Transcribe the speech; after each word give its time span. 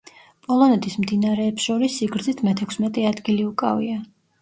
პოლონეთის 0.45 0.95
მდინარეებს 1.03 1.69
შორის 1.69 1.99
სიგრძით 2.01 2.43
მეთექვსმეტე 2.51 3.09
ადგილი 3.15 3.51
უკავია. 3.55 4.05